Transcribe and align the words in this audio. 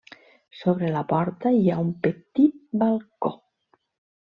Sobre 0.61 0.89
la 0.95 1.03
porta 1.11 1.51
hi 1.59 1.69
ha 1.69 1.77
un 1.83 1.93
petit 2.09 2.59
balcó. 2.85 3.35